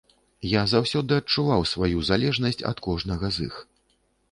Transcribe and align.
Я 0.51 0.61
заўсёды 0.71 1.19
адчуваў 1.23 1.67
сваю 1.73 2.01
залежнасць 2.11 2.61
ад 2.73 2.83
кожнага 2.89 3.33
з 3.39 3.53
іх. 3.53 3.63